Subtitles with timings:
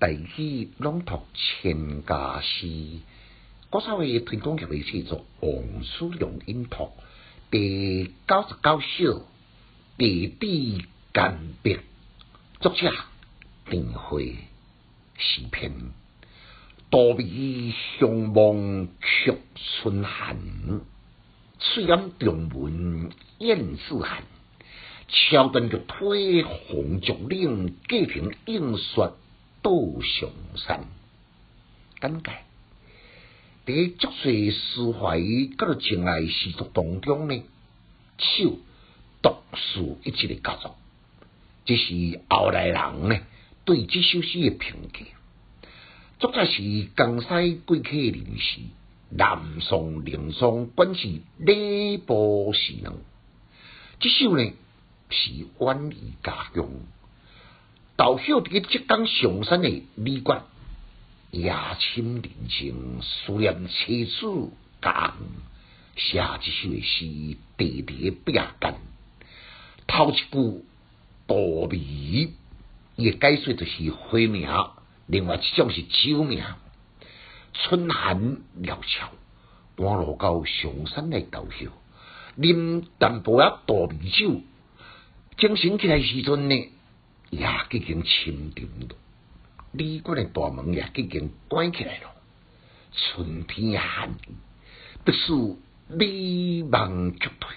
[0.00, 0.06] 大
[0.36, 2.68] 喜朗读千家诗，
[3.68, 6.92] 国少会推广协会制作王叔良音读
[7.50, 9.26] 第九十九首
[9.96, 11.80] 地地干别，
[12.60, 12.94] 作者
[13.68, 14.36] 定会
[15.16, 15.72] 诗篇，
[16.90, 19.36] 多比相望却
[19.82, 20.38] 春寒，
[21.58, 24.22] 虽然中文燕子寒，
[25.08, 29.10] 桥断玉腿红竹岭，隔屏映雪。
[29.68, 30.86] 道上山，
[32.00, 32.32] 简介。
[33.66, 35.20] 伫足岁思怀，
[35.58, 37.42] 甲着情爱诗作当中呢，
[38.16, 38.56] 手
[39.20, 40.74] 独树一帜的佳作，
[41.66, 43.20] 这是后来人呢
[43.66, 45.00] 对这首诗的评价。
[46.18, 48.60] 作者是江西贵客人士，
[49.10, 52.94] 南宋宁宋官是礼部侍郎。
[54.00, 54.50] 这首呢
[55.10, 56.70] 是婉于家乡。
[57.98, 60.44] 到晓伫个浙江上山的旅馆，
[61.32, 64.50] 夜深人静，思念妻子
[64.80, 65.28] 家园，
[65.96, 68.76] 写这首诗，地地不雅间。
[69.88, 70.64] 头一句
[71.26, 71.76] 多味，
[72.94, 74.46] 伊解说就是花名；
[75.08, 76.44] 另外一种是酒名。
[77.52, 79.10] 春寒料峭，
[79.74, 81.72] 半路到上山来到晓，
[82.38, 84.40] 啉淡薄仔大米酒，
[85.36, 86.68] 精神起来时阵呢。
[87.30, 88.96] 也已经清沉了，
[89.72, 92.10] 旅馆的大门也已经关起来了。
[92.92, 94.34] 春天寒意，
[95.04, 95.32] 不是
[95.88, 97.56] 美梦绝退，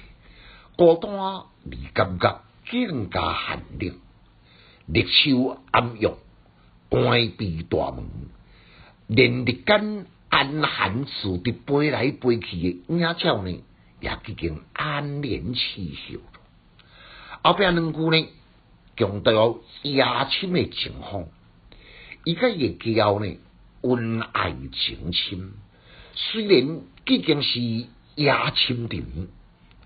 [0.75, 1.45] 孤单而
[1.93, 3.95] 感觉更加寒冷。
[4.87, 6.17] 立秋暗涌，
[6.89, 8.03] 关闭大门，
[9.07, 13.63] 连日间安寒似的飞来飞去的鸟叫呢，
[14.01, 16.21] 也已经安然气息了。
[17.43, 18.27] 后边两句呢？
[18.97, 21.25] 强调夜深的情况，
[22.23, 23.37] 伊个夜交呢
[23.81, 25.53] 温爱情深，
[26.13, 27.59] 虽然毕竟是
[28.15, 29.29] 夜深沉，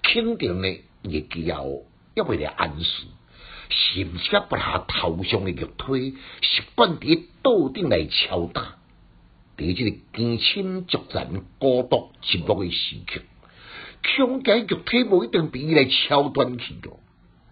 [0.01, 1.65] 肯定呢夜交
[2.15, 3.05] 也为了安适，
[3.69, 8.75] 甚至不下头上的玉腿，习惯伫桌顶来敲打，
[9.55, 11.29] 伫这个艰辛作战、
[11.59, 13.21] 孤独寂寞的时刻，
[14.03, 16.99] 强解玉腿无一定比伊来敲断去咯。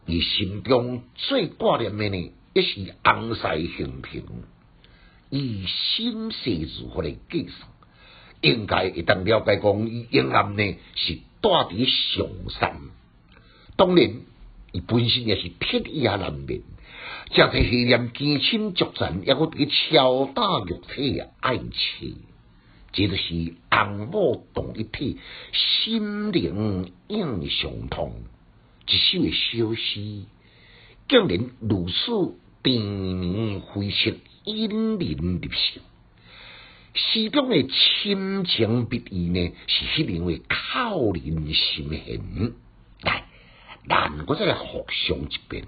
[0.05, 4.23] 伊心中最挂念的呢，也是红西行平。
[5.29, 7.69] 伊心事如何来计算？
[8.41, 12.77] 应该会当了解讲，伊永暗呢是住伫上山。
[13.77, 14.21] 当然，
[14.73, 16.61] 伊本身也是铁也难眠，
[17.31, 22.17] 正在系念艰辛作战，也搁伫敲打肉体啊爱情，
[22.91, 25.17] 这就是红母同一体，
[25.53, 28.13] 心灵应相通。
[28.85, 30.25] 一首小诗，
[31.07, 35.81] 竟然如此甜蜜诙谐，引人入胜。
[36.93, 42.53] 诗中的亲情别意呢，是迄样的扣人心弦。
[43.01, 43.25] 来，
[43.89, 45.65] 咱我再来复诵一遍：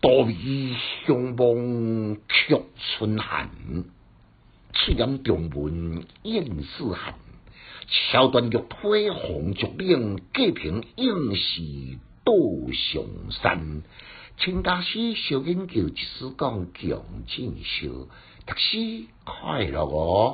[0.00, 3.50] 多比相望却春寒，
[4.74, 7.14] 翠眼中文燕似寒。
[7.88, 11.62] 桥断玉腿红竹岭，隔屏应是
[12.24, 12.32] 道
[12.72, 13.82] 上山。
[14.38, 18.08] 请家师小研究，即使讲强进修，
[18.46, 20.30] 读书快乐哦。